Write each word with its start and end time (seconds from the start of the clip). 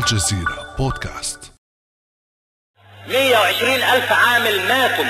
الجزيرة 0.00 0.74
بودكاست. 0.78 1.52
120 3.08 3.72
ألف 3.82 4.12
عامل 4.12 4.68
ماتوا 4.68 5.04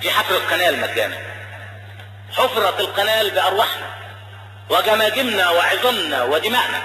في 0.00 0.10
حفر 0.10 0.36
القناة 0.36 0.68
المجاني 0.70 1.14
حفرت 2.32 2.80
القناة 2.80 3.22
بأرواحنا 3.22 3.86
وجماجمنا 4.70 5.50
وعظامنا 5.50 6.22
ودماءنا 6.24 6.82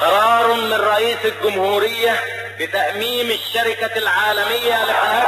قرار 0.00 0.54
من 0.54 0.72
رئيس 0.72 1.18
الجمهورية 1.24 2.20
بتأميم 2.60 3.30
الشركة 3.30 3.98
العالمية 3.98 4.84
لقناة 4.84 5.26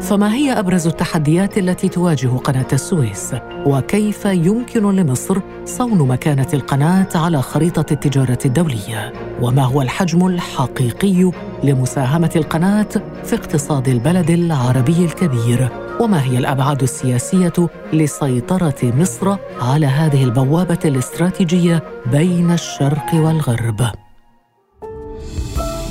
فما 0.00 0.34
هي 0.34 0.58
أبرز 0.58 0.86
التحديات 0.86 1.58
التي 1.58 1.88
تواجه 1.88 2.28
قناة 2.28 2.66
السويس؟ 2.72 3.34
وكيف 3.66 4.24
يمكن 4.24 4.96
لمصر 4.96 5.40
صون 5.64 6.08
مكانة 6.08 6.46
القناة 6.54 7.08
على 7.14 7.42
خريطة 7.42 7.92
التجارة 7.92 8.38
الدولية؟ 8.44 9.12
وما 9.42 9.62
هو 9.62 9.82
الحجم 9.82 10.26
الحقيقي 10.26 11.30
لمساهمة 11.64 12.30
القناة 12.36 12.88
في 13.24 13.34
اقتصاد 13.34 13.88
البلد 13.88 14.30
العربي 14.30 15.04
الكبير؟ 15.04 15.68
وما 16.00 16.22
هي 16.22 16.38
الأبعاد 16.38 16.82
السياسية 16.82 17.68
لسيطرة 17.92 18.78
مصر 18.82 19.36
على 19.60 19.86
هذه 19.86 20.24
البوابة 20.24 20.78
الاستراتيجية 20.84 21.82
بين 22.12 22.50
الشرق 22.50 23.14
والغرب؟ 23.14 23.80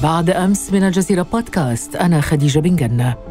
بعد 0.03 0.29
أمس 0.29 0.73
من 0.73 0.83
الجزيرة 0.83 1.21
بودكاست 1.33 1.95
أنا 1.95 2.21
خديجة 2.21 2.59
بن 2.59 2.75
جنة. 2.75 3.28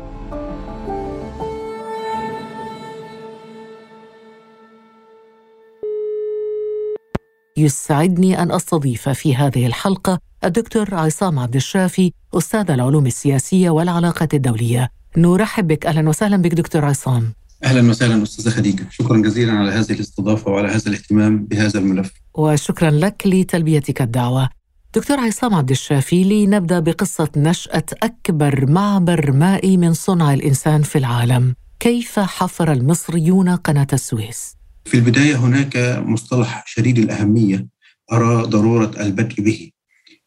يسعدني 7.58 8.42
أن 8.42 8.52
أستضيف 8.52 9.08
في 9.08 9.36
هذه 9.36 9.66
الحلقة 9.66 10.18
الدكتور 10.44 10.94
عصام 10.94 11.38
عبد 11.38 11.56
الشافي 11.56 12.12
أستاذ 12.34 12.70
العلوم 12.70 13.06
السياسية 13.06 13.70
والعلاقات 13.70 14.34
الدولية. 14.34 14.90
نرحب 15.16 15.66
بك 15.66 15.86
أهلا 15.86 16.08
وسهلا 16.08 16.36
بك 16.36 16.54
دكتور 16.54 16.84
عصام. 16.84 17.32
أهلا 17.64 17.90
وسهلا 17.90 18.22
أستاذة 18.22 18.50
خديجة، 18.50 18.86
شكرا 18.90 19.16
جزيلا 19.16 19.52
على 19.52 19.70
هذه 19.70 19.92
الاستضافة 19.92 20.50
وعلى 20.50 20.68
هذا 20.68 20.86
الاهتمام 20.86 21.44
بهذا 21.44 21.78
الملف. 21.78 22.12
وشكرا 22.34 22.90
لك 22.90 23.22
لتلبيتك 23.26 24.02
الدعوة. 24.02 24.48
دكتور 24.94 25.20
عصام 25.20 25.54
عبد 25.54 25.70
الشافي 25.70 26.24
لنبدأ 26.24 26.80
بقصة 26.80 27.28
نشأة 27.36 27.84
أكبر 28.02 28.66
معبر 28.70 29.32
مائي 29.32 29.76
من 29.76 29.94
صنع 29.94 30.34
الإنسان 30.34 30.82
في 30.82 30.98
العالم. 30.98 31.54
كيف 31.80 32.18
حفر 32.18 32.72
المصريون 32.72 33.48
قناة 33.48 33.86
السويس؟ 33.92 34.57
في 34.88 34.94
البداية 34.94 35.36
هناك 35.36 35.76
مصطلح 36.06 36.64
شديد 36.66 36.98
الأهمية 36.98 37.66
أرى 38.12 38.42
ضرورة 38.42 38.92
البدء 39.00 39.42
به 39.42 39.70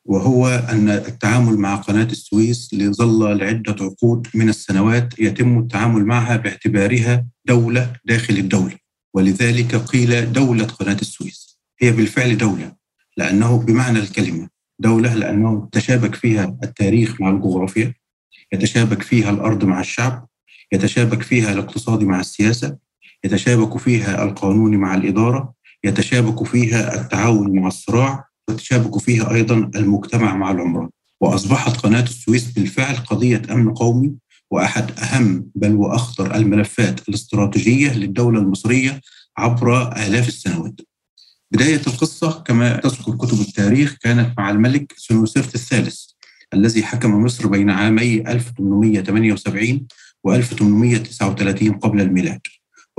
وهو 0.06 0.48
أن 0.48 0.90
التعامل 0.90 1.58
مع 1.58 1.76
قناة 1.76 2.04
السويس 2.04 2.74
لظل 2.74 3.38
لعدة 3.38 3.76
عقود 3.82 4.28
من 4.34 4.50
السنوات 4.50 5.20
يتم 5.20 5.60
التعامل 5.60 6.06
معها 6.06 6.38
باعتبارها 6.38 7.26
دولة 7.46 7.94
داخل 8.06 8.34
الدولة 8.34 8.76
ولذلك 9.14 9.76
قيل 9.76 10.34
دولة 10.34 10.66
قناة 10.66 10.98
السويس. 11.02 11.60
هي 11.82 11.92
بالفعل 11.92 12.38
دولة 12.38 12.76
لأنه 13.18 13.58
بمعنى 13.58 14.00
الكلمة 14.00 14.50
دولة 14.80 15.14
لأنه 15.14 15.70
تشابك 15.72 16.16
فيها 16.16 16.58
التاريخ 16.64 17.22
مع 17.22 17.30
الجغرافيا 17.30 17.94
يتشابك 18.54 19.02
فيها 19.02 19.30
الأرض 19.30 19.66
مع 19.66 19.80
الشعب 19.80 20.28
يتشابك 20.72 21.22
فيها 21.22 21.54
الاقتصاد 21.54 22.04
مع 22.04 22.20
السياسة 22.20 22.78
يتشابك 23.24 23.78
فيها 23.78 24.24
القانون 24.24 24.78
مع 24.78 24.96
الإدارة 24.96 25.54
يتشابك 25.84 26.44
فيها 26.44 27.02
التعاون 27.02 27.60
مع 27.60 27.68
الصراع 27.68 28.26
ويتشابك 28.48 28.98
فيها 28.98 29.34
أيضا 29.34 29.72
المجتمع 29.76 30.36
مع 30.36 30.52
العمران. 30.52 30.90
وأصبحت 31.22 31.78
قناة 31.78 32.04
السويس 32.04 32.52
بالفعل 32.52 32.96
قضية 32.96 33.42
أمن 33.52 33.74
قومي 33.74 34.14
وأحد 34.52 34.92
أهم 35.00 35.48
بل 35.56 35.74
وأخطر 35.74 36.36
الملفات 36.36 37.10
الاستراتيجية 37.10 37.94
للدولة 37.94 38.40
المصرية 38.40 39.02
عبر 39.38 39.92
آلاف 39.98 40.28
السنوات. 40.28 40.82
بداية 41.52 41.82
القصة 41.88 42.32
كما 42.42 42.78
تذكر 42.78 43.16
كتب 43.16 43.42
التاريخ 43.42 43.98
كانت 44.02 44.38
مع 44.38 44.50
الملك 44.50 44.94
سنوسرت 44.98 45.56
الثالث 45.56 46.00
الذي 46.54 46.84
حكم 46.84 47.24
مصر 47.24 47.48
بين 47.48 47.70
عامي 47.70 48.22
1878 48.22 49.88
و 50.24 50.34
1839 50.34 51.72
قبل 51.72 52.02
الميلاد. 52.02 52.42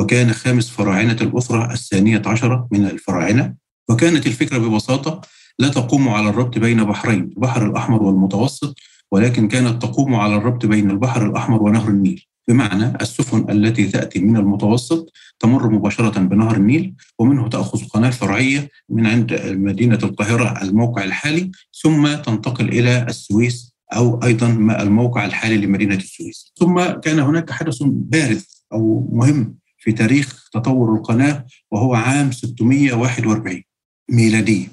وكان 0.02 0.32
خامس 0.32 0.70
فراعنة 0.70 1.16
الأسرة 1.20 1.72
الثانية 1.72 2.22
عشرة 2.26 2.68
من 2.72 2.84
الفراعنة. 2.84 3.54
وكانت 3.88 4.26
الفكرة 4.26 4.58
ببساطة 4.58 5.20
لا 5.58 5.68
تقوم 5.68 6.08
على 6.08 6.28
الربط 6.28 6.58
بين 6.58 6.84
بحرين 6.84 7.20
البحر 7.20 7.66
الأحمر 7.66 8.02
والمتوسط 8.02 8.76
ولكن 9.12 9.48
كانت 9.48 9.82
تقوم 9.82 10.14
على 10.14 10.36
الربط 10.36 10.66
بين 10.66 10.90
البحر 10.90 11.26
الأحمر 11.26 11.62
ونهر 11.62 11.88
النيل. 11.88 12.26
بمعنى 12.48 12.92
السفن 13.00 13.50
التي 13.50 13.86
تأتي 13.86 14.18
من 14.18 14.36
المتوسط 14.36 15.12
تمر 15.38 15.70
مباشرة 15.70 16.20
بنهر 16.20 16.56
النيل 16.56 16.94
ومنه 17.18 17.48
تأخذ 17.48 17.84
قناة 17.84 18.10
فرعية 18.10 18.68
من 18.88 19.06
عند 19.06 19.40
مدينة 19.44 19.98
القاهرة 20.02 20.62
الموقع 20.62 21.04
الحالي 21.04 21.50
ثم 21.82 22.14
تنتقل 22.14 22.68
إلى 22.68 23.06
السويس 23.08 23.74
أو 23.92 24.22
أيضا 24.24 24.46
الموقع 24.80 25.24
الحالي 25.24 25.56
لمدينة 25.56 25.94
السويس. 25.94 26.52
ثم 26.58 26.84
كان 26.84 27.18
هناك 27.18 27.50
حدث 27.50 27.78
بارز 27.82 28.66
أو 28.72 29.08
مهم 29.12 29.61
في 29.82 29.92
تاريخ 29.92 30.48
تطور 30.52 30.94
القناة 30.94 31.46
وهو 31.70 31.94
عام 31.94 32.32
641 32.32 33.62
ميلادي. 34.08 34.68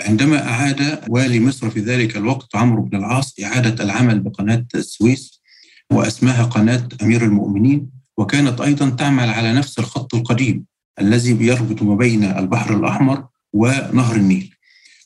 عندما 0.00 0.48
أعاد 0.48 1.00
والي 1.08 1.40
مصر 1.40 1.70
في 1.70 1.80
ذلك 1.80 2.16
الوقت 2.16 2.56
عمرو 2.56 2.82
بن 2.82 2.98
العاص 2.98 3.34
إعادة 3.44 3.84
العمل 3.84 4.20
بقناة 4.20 4.66
السويس 4.74 5.42
وأسماها 5.92 6.44
قناة 6.44 6.88
أمير 7.02 7.24
المؤمنين 7.24 7.90
وكانت 8.16 8.60
أيضا 8.60 8.90
تعمل 8.90 9.28
على 9.28 9.52
نفس 9.52 9.78
الخط 9.78 10.14
القديم 10.14 10.64
الذي 11.00 11.46
يربط 11.46 11.82
ما 11.82 11.94
بين 11.94 12.24
البحر 12.24 12.76
الأحمر 12.76 13.26
ونهر 13.52 14.16
النيل. 14.16 14.54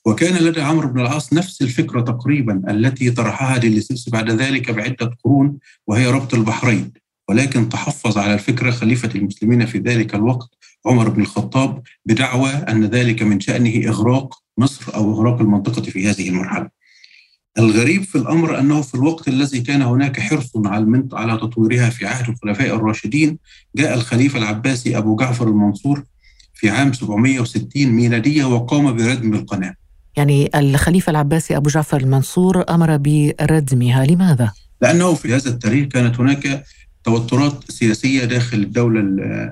وكان 0.04 0.34
لدى 0.34 0.60
عمرو 0.60 0.88
بن 0.88 1.00
العاص 1.00 1.32
نفس 1.32 1.62
الفكرة 1.62 2.00
تقريبا 2.00 2.62
التي 2.68 3.10
طرحها 3.10 3.56
ديليسيوس 3.56 4.08
بعد 4.08 4.30
ذلك 4.30 4.70
بعدة 4.70 5.10
قرون 5.24 5.58
وهي 5.86 6.06
ربط 6.06 6.34
البحرين. 6.34 6.92
ولكن 7.28 7.68
تحفظ 7.68 8.18
على 8.18 8.34
الفكرة 8.34 8.70
خليفة 8.70 9.10
المسلمين 9.14 9.66
في 9.66 9.78
ذلك 9.78 10.14
الوقت 10.14 10.48
عمر 10.86 11.08
بن 11.08 11.22
الخطاب 11.22 11.82
بدعوى 12.06 12.50
أن 12.50 12.84
ذلك 12.84 13.22
من 13.22 13.40
شأنه 13.40 13.88
إغراق 13.88 14.42
مصر 14.58 14.94
أو 14.94 15.12
إغراق 15.12 15.40
المنطقة 15.40 15.82
في 15.82 16.10
هذه 16.10 16.28
المرحلة 16.28 16.68
الغريب 17.58 18.02
في 18.02 18.18
الأمر 18.18 18.58
أنه 18.58 18.82
في 18.82 18.94
الوقت 18.94 19.28
الذي 19.28 19.60
كان 19.60 19.82
هناك 19.82 20.20
حرص 20.20 20.52
على 20.56 21.08
على 21.12 21.36
تطويرها 21.36 21.90
في 21.90 22.06
عهد 22.06 22.28
الخلفاء 22.28 22.74
الراشدين 22.76 23.38
جاء 23.76 23.94
الخليفة 23.94 24.38
العباسي 24.38 24.98
أبو 24.98 25.16
جعفر 25.16 25.48
المنصور 25.48 26.04
في 26.54 26.70
عام 26.70 26.92
760 26.92 27.86
ميلادية 27.86 28.44
وقام 28.44 28.96
بردم 28.96 29.34
القناة 29.34 29.74
يعني 30.16 30.50
الخليفة 30.54 31.10
العباسي 31.10 31.56
أبو 31.56 31.70
جعفر 31.70 32.00
المنصور 32.00 32.64
أمر 32.68 32.96
بردمها 32.96 34.06
لماذا؟ 34.06 34.52
لأنه 34.82 35.14
في 35.14 35.34
هذا 35.34 35.50
التاريخ 35.50 35.88
كانت 35.88 36.20
هناك 36.20 36.64
توترات 37.04 37.70
سياسية 37.70 38.24
داخل 38.24 38.58
الدولة 38.58 39.00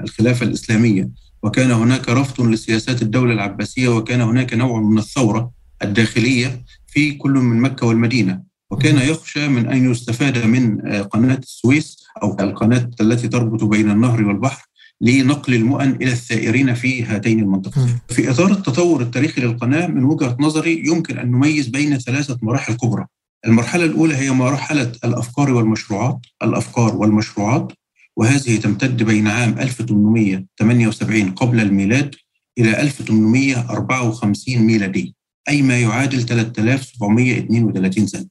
الخلافة 0.05 0.47
الإسلامية. 0.47 1.09
وكان 1.43 1.71
هناك 1.71 2.09
رفض 2.09 2.41
لسياسات 2.41 3.03
الدولة 3.03 3.33
العباسية 3.33 3.89
وكان 3.89 4.21
هناك 4.21 4.55
نوع 4.55 4.81
من 4.81 4.99
الثورة 4.99 5.51
الداخلية 5.83 6.65
في 6.87 7.13
كل 7.13 7.31
من 7.31 7.61
مكة 7.61 7.87
والمدينة. 7.87 8.43
وكان 8.71 8.97
يخشى 8.97 9.49
من 9.49 9.69
أن 9.69 9.91
يستفاد 9.91 10.47
من 10.47 10.81
قناة 11.03 11.39
السويس 11.39 12.05
أو 12.23 12.37
القناة 12.41 12.91
التي 13.01 13.29
تربط 13.29 13.65
بين 13.65 13.91
النهر 13.91 14.25
والبحر 14.25 14.67
لنقل 15.01 15.55
المؤن 15.55 15.91
إلى 15.91 16.13
الثائرين 16.13 16.75
في 16.75 17.05
هاتين 17.05 17.39
المنطقتين. 17.41 17.99
في 18.09 18.31
إطار 18.31 18.53
التطور 18.53 19.03
التاريخي 19.03 19.41
للقناة 19.41 19.87
من 19.87 20.05
وجهة 20.05 20.37
نظري 20.41 20.83
يمكن 20.87 21.19
أن 21.19 21.31
نميز 21.31 21.67
بين 21.69 21.99
ثلاثة 21.99 22.39
مراحل 22.43 22.75
كبرى. 22.75 23.07
المرحلة 23.47 23.85
الأولى 23.85 24.17
هي 24.17 24.31
مرحلة 24.31 24.93
الأفكار 25.05 25.51
والمشروعات 25.51 26.19
الأفكار 26.43 26.97
والمشروعات 26.97 27.73
وهذه 28.17 28.57
تمتد 28.57 29.03
بين 29.03 29.27
عام 29.29 29.59
1878 29.59 31.31
قبل 31.31 31.61
الميلاد 31.61 32.15
إلى 32.59 32.81
1854 32.81 34.59
ميلادي 34.59 35.15
أي 35.49 35.63
ما 35.63 35.81
يعادل 35.81 36.23
3732 36.27 38.07
سنة. 38.07 38.27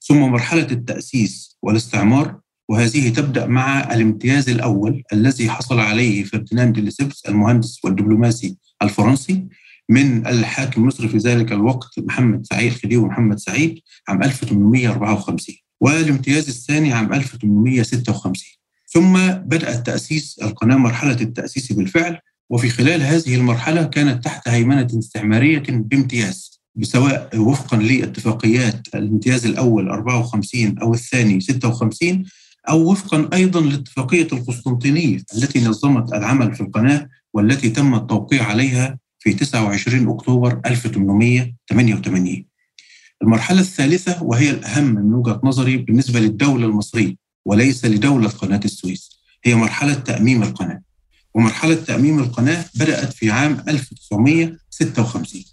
ثم 0.00 0.18
مرحلة 0.20 0.66
التأسيس 0.70 1.58
والاستعمار 1.62 2.40
وهذه 2.68 3.08
تبدأ 3.08 3.46
مع 3.46 3.94
الامتياز 3.94 4.48
الأول 4.48 5.02
الذي 5.12 5.50
حصل 5.50 5.80
عليه 5.80 6.24
فرديناند 6.24 6.78
ليسيبس 6.78 7.26
المهندس 7.28 7.84
والدبلوماسي 7.84 8.56
الفرنسي 8.82 9.46
من 9.88 10.26
الحاكم 10.26 10.86
مصر 10.86 11.08
في 11.08 11.18
ذلك 11.18 11.52
الوقت 11.52 11.98
محمد 11.98 12.46
سعيد 12.46 12.72
خديوي 12.72 13.04
محمد 13.04 13.38
سعيد 13.38 13.80
عام 14.08 14.22
1854 14.22 15.56
والامتياز 15.80 16.48
الثاني 16.48 16.92
عام 16.92 17.12
1856 17.12 18.44
ثم 18.86 19.28
بدأ 19.28 19.76
تأسيس 19.76 20.38
القناة 20.42 20.76
مرحلة 20.76 21.20
التأسيس 21.20 21.72
بالفعل 21.72 22.18
وفي 22.50 22.68
خلال 22.68 23.02
هذه 23.02 23.34
المرحلة 23.34 23.84
كانت 23.84 24.24
تحت 24.24 24.48
هيمنة 24.48 24.88
استعمارية 24.98 25.62
بامتياز 25.68 26.60
سواء 26.82 27.38
وفقا 27.38 27.76
لاتفاقيات 27.76 28.88
الامتياز 28.94 29.46
الأول 29.46 29.88
54 29.88 30.78
أو 30.78 30.94
الثاني 30.94 31.40
56 31.40 32.24
أو 32.68 32.90
وفقا 32.90 33.28
أيضا 33.32 33.60
لاتفاقية 33.60 34.28
القسطنطينية 34.32 35.22
التي 35.34 35.64
نظمت 35.64 36.12
العمل 36.12 36.54
في 36.54 36.60
القناة 36.60 37.08
والتي 37.34 37.70
تم 37.70 37.94
التوقيع 37.94 38.44
عليها 38.44 38.98
في 39.24 39.32
29 39.32 40.08
أكتوبر 40.08 40.60
1888 40.66 42.44
المرحلة 43.22 43.60
الثالثة 43.60 44.22
وهي 44.22 44.50
الأهم 44.50 44.84
من 44.84 45.14
وجهة 45.14 45.40
نظري 45.44 45.76
بالنسبة 45.76 46.20
للدولة 46.20 46.66
المصرية 46.66 47.14
وليس 47.44 47.84
لدولة 47.84 48.28
قناة 48.28 48.60
السويس. 48.64 49.10
هي 49.44 49.54
مرحلة 49.54 49.94
تأميم 49.94 50.42
القناة. 50.42 50.80
ومرحلة 51.34 51.74
تأميم 51.74 52.18
القناة 52.18 52.64
بدأت 52.74 53.12
في 53.12 53.30
عام 53.30 53.64
1956 53.68 55.44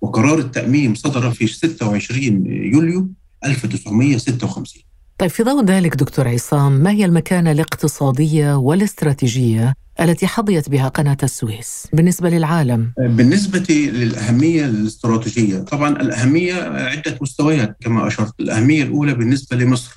وقرار 0.00 0.38
التأميم 0.38 0.94
صدر 0.94 1.30
في 1.30 1.46
26 1.46 2.46
يوليو 2.46 3.10
1956 3.44 4.82
طيب 5.18 5.30
في 5.30 5.42
ضوء 5.42 5.64
ذلك 5.64 5.96
دكتور 5.96 6.28
عصام 6.28 6.72
ما 6.72 6.90
هي 6.90 7.04
المكانة 7.04 7.52
الاقتصادية 7.52 8.54
والاستراتيجية 8.56 9.74
التي 10.00 10.26
حظيت 10.26 10.68
بها 10.68 10.88
قناة 10.88 11.16
السويس. 11.22 11.86
بالنسبة 11.92 12.30
للعالم؟ 12.30 12.92
بالنسبة 12.98 13.64
للأهمية 13.70 14.64
الاستراتيجية 14.64 15.58
طبعا 15.58 15.88
الأهمية 15.88 16.54
عدة 16.64 17.18
مستويات 17.20 17.76
كما 17.80 18.06
أشرت. 18.06 18.40
الأهمية 18.40 18.82
الأولى 18.82 19.14
بالنسبة 19.14 19.56
لمصر. 19.56 19.96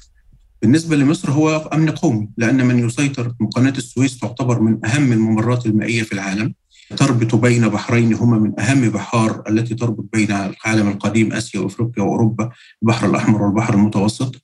بالنسبة 0.61 0.95
لمصر 0.95 1.31
هو 1.31 1.69
أمن 1.73 1.89
قومي 1.89 2.29
لأن 2.37 2.65
من 2.65 2.85
يسيطر 2.85 3.33
قناة 3.55 3.73
السويس 3.77 4.19
تعتبر 4.19 4.59
من 4.59 4.85
أهم 4.85 5.11
الممرات 5.11 5.65
المائية 5.65 6.03
في 6.03 6.13
العالم. 6.13 6.53
تربط 6.97 7.35
بين 7.35 7.67
بحرين 7.67 8.13
هما 8.13 8.39
من 8.39 8.59
أهم 8.59 8.89
بحار 8.89 9.43
التي 9.49 9.75
تربط 9.75 10.05
بين 10.13 10.31
العالم 10.31 10.87
القديم 10.87 11.33
آسيا 11.33 11.59
وأفريقيا 11.59 12.03
وأوروبا 12.03 12.49
البحر 12.81 13.09
الأحمر 13.09 13.41
والبحر 13.41 13.73
المتوسط. 13.73 14.35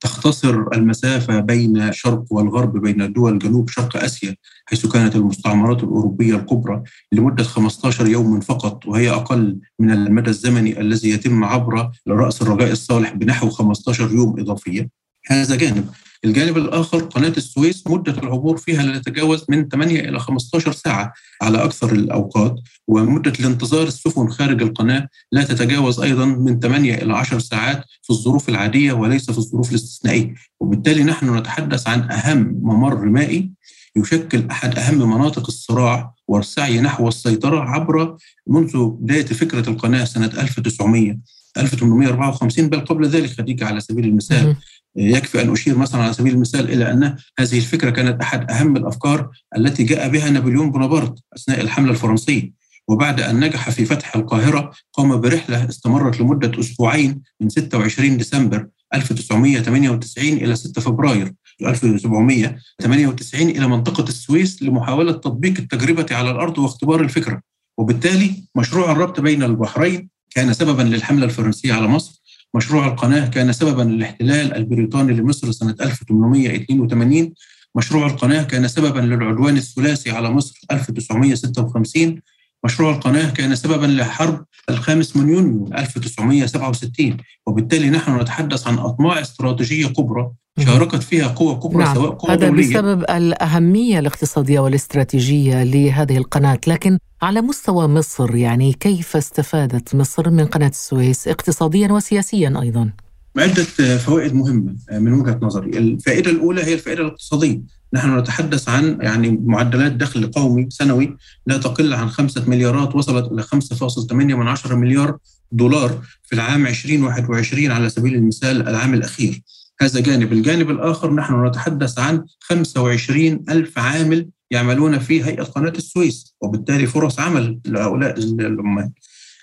تختصر 0.00 0.64
المسافة 0.72 1.40
بين 1.40 1.76
الشرق 1.76 2.24
والغرب 2.30 2.76
بين 2.82 3.12
دول 3.12 3.38
جنوب 3.38 3.68
شرق 3.68 3.96
آسيا 3.96 4.36
حيث 4.66 4.86
كانت 4.86 5.16
المستعمرات 5.16 5.82
الأوروبية 5.82 6.36
الكبرى 6.36 6.82
لمدة 7.12 7.44
15 7.44 8.06
يوما 8.06 8.40
فقط 8.40 8.86
وهي 8.86 9.10
أقل 9.10 9.58
من 9.78 9.90
المدى 9.90 10.30
الزمني 10.30 10.80
الذي 10.80 11.10
يتم 11.10 11.44
عبر 11.44 11.90
رأس 12.08 12.42
الرجاء 12.42 12.72
الصالح 12.72 13.12
بنحو 13.12 13.50
15 13.50 14.12
يوم 14.12 14.40
إضافية 14.40 14.90
هذا 15.26 15.56
جانب. 15.56 15.88
الجانب 16.24 16.56
الآخر 16.56 16.98
قناة 16.98 17.32
السويس 17.36 17.86
مدة 17.86 18.12
العبور 18.12 18.56
فيها 18.56 18.82
لا 18.82 18.98
تتجاوز 18.98 19.44
من 19.48 19.68
8 19.68 20.00
إلى 20.00 20.18
15 20.18 20.72
ساعة 20.72 21.12
على 21.42 21.64
أكثر 21.64 21.92
الأوقات 21.92 22.56
ومدة 22.88 23.32
الانتظار 23.40 23.86
السفن 23.86 24.28
خارج 24.28 24.62
القناة 24.62 25.08
لا 25.32 25.44
تتجاوز 25.44 26.00
أيضا 26.00 26.24
من 26.24 26.60
8 26.60 26.94
إلى 26.94 27.14
10 27.14 27.38
ساعات 27.38 27.84
في 28.02 28.10
الظروف 28.10 28.48
العادية 28.48 28.92
وليس 28.92 29.30
في 29.30 29.38
الظروف 29.38 29.70
الاستثنائية. 29.70 30.34
وبالتالي 30.60 31.04
نحن 31.04 31.36
نتحدث 31.36 31.88
عن 31.88 32.10
أهم 32.10 32.60
ممر 32.62 33.04
مائي 33.04 33.50
يشكل 33.96 34.46
أحد 34.50 34.78
أهم 34.78 34.98
مناطق 35.14 35.46
الصراع 35.46 36.14
والسعي 36.28 36.80
نحو 36.80 37.08
السيطرة 37.08 37.60
عبر 37.60 38.16
منذ 38.46 38.86
بداية 38.86 39.26
فكرة 39.26 39.70
القناة 39.70 40.04
سنة 40.04 40.26
1900 40.26 41.18
1854 41.58 42.68
بل 42.68 42.80
قبل 42.80 43.08
ذلك 43.08 43.30
خديجة 43.30 43.66
على 43.66 43.80
سبيل 43.80 44.04
المثال. 44.04 44.56
يكفي 44.98 45.42
أن 45.42 45.52
أشير 45.52 45.78
مثلا 45.78 46.02
على 46.02 46.12
سبيل 46.12 46.34
المثال 46.34 46.72
إلى 46.72 46.92
أن 46.92 47.16
هذه 47.38 47.58
الفكرة 47.58 47.90
كانت 47.90 48.22
أحد 48.22 48.50
أهم 48.50 48.76
الأفكار 48.76 49.30
التي 49.56 49.84
جاء 49.84 50.08
بها 50.08 50.30
نابليون 50.30 50.70
بونابرت 50.70 51.18
أثناء 51.36 51.60
الحملة 51.60 51.90
الفرنسية. 51.90 52.52
وبعد 52.88 53.20
أن 53.20 53.40
نجح 53.40 53.70
في 53.70 53.84
فتح 53.84 54.16
القاهرة 54.16 54.72
قام 54.92 55.20
برحلة 55.20 55.68
استمرت 55.68 56.20
لمدة 56.20 56.60
أسبوعين 56.60 57.22
من 57.40 57.48
26 57.48 58.16
ديسمبر 58.16 58.66
1998 58.94 60.28
إلى 60.28 60.56
6 60.56 60.80
فبراير 60.80 61.32
1798 61.62 63.48
إلى 63.48 63.68
منطقة 63.68 64.08
السويس 64.08 64.62
لمحاولة 64.62 65.12
تطبيق 65.12 65.58
التجربة 65.58 66.06
على 66.10 66.30
الأرض 66.30 66.58
واختبار 66.58 67.00
الفكرة. 67.00 67.40
وبالتالي 67.78 68.44
مشروع 68.54 68.92
الربط 68.92 69.20
بين 69.20 69.42
البحرين 69.42 70.08
كان 70.30 70.52
سببا 70.52 70.82
للحملة 70.82 71.24
الفرنسية 71.24 71.72
على 71.72 71.88
مصر. 71.88 72.17
مشروع 72.54 72.86
القناة 72.86 73.28
كان 73.28 73.52
سببا 73.52 73.82
للاحتلال 73.82 74.54
البريطاني 74.56 75.12
لمصر 75.12 75.50
سنة 75.50 75.76
1882 75.80 77.34
مشروع 77.74 78.06
القناة 78.06 78.42
كان 78.42 78.68
سببا 78.68 79.00
للعدوان 79.00 79.56
الثلاثي 79.56 80.10
على 80.10 80.30
مصر 80.30 80.60
1956 80.70 82.20
مشروع 82.64 82.90
القناة 82.90 83.30
كان 83.30 83.54
سببا 83.54 83.86
لحرب 83.86 84.44
الخامس 84.70 85.16
من 85.16 85.28
يونيو 85.28 85.68
1967 85.78 87.16
وبالتالي 87.46 87.90
نحن 87.90 88.20
نتحدث 88.20 88.66
عن 88.66 88.78
أطماع 88.78 89.20
استراتيجية 89.20 89.86
كبرى 89.86 90.30
شاركت 90.64 91.02
فيها 91.02 91.26
قوى 91.26 91.54
كبرى 91.54 91.84
نعم. 91.84 91.94
سواء 91.94 92.10
قوى 92.10 92.36
هذا 92.36 92.48
دولية 92.48 92.68
بسبب 92.68 93.02
الأهمية 93.02 93.98
الاقتصادية 93.98 94.60
والاستراتيجية 94.60 95.62
لهذه 95.62 96.16
القناة 96.16 96.60
لكن 96.66 96.98
على 97.22 97.40
مستوى 97.40 97.88
مصر 97.88 98.36
يعني 98.36 98.72
كيف 98.72 99.16
استفادت 99.16 99.94
مصر 99.94 100.30
من 100.30 100.46
قناة 100.46 100.68
السويس 100.68 101.28
اقتصاديا 101.28 101.92
وسياسيا 101.92 102.60
أيضا؟ 102.62 102.92
عدة 103.36 103.96
فوائد 103.98 104.34
مهمة 104.34 104.76
من 104.92 105.12
وجهة 105.12 105.38
نظري 105.42 105.78
الفائدة 105.78 106.30
الأولى 106.30 106.64
هي 106.64 106.74
الفائدة 106.74 107.02
الاقتصادية 107.02 107.60
نحن 107.94 108.18
نتحدث 108.18 108.68
عن 108.68 108.98
يعني 109.00 109.30
معدلات 109.44 109.92
دخل 109.92 110.26
قومي 110.26 110.66
سنوي 110.70 111.16
لا 111.46 111.58
تقل 111.58 111.94
عن 111.94 112.08
خمسة 112.08 112.44
مليارات 112.50 112.94
وصلت 112.94 113.32
إلى 113.32 113.42
5.8 113.42 114.12
من 114.12 114.48
عشرة 114.48 114.74
مليار 114.74 115.18
دولار 115.52 116.02
في 116.22 116.34
العام 116.34 116.66
2021 116.66 117.70
على 117.70 117.88
سبيل 117.88 118.14
المثال 118.14 118.68
العام 118.68 118.94
الأخير. 118.94 119.42
هذا 119.80 120.00
جانب. 120.00 120.32
الجانب 120.32 120.70
الآخر 120.70 121.14
نحن 121.14 121.46
نتحدث 121.46 121.98
عن 121.98 122.24
25 122.40 123.44
ألف 123.48 123.78
عامل 123.78 124.28
يعملون 124.50 124.98
في 124.98 125.24
هيئة 125.24 125.42
قناة 125.42 125.72
السويس 125.76 126.34
وبالتالي 126.40 126.86
فرص 126.86 127.20
عمل 127.20 127.58
لهؤلاء 127.66 128.18
العمال 128.18 128.90